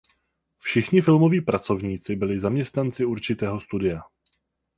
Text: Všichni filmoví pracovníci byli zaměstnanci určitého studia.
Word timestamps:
Všichni 0.57 1.01
filmoví 1.01 1.41
pracovníci 1.41 2.15
byli 2.15 2.39
zaměstnanci 2.39 3.05
určitého 3.05 3.59
studia. 3.59 4.01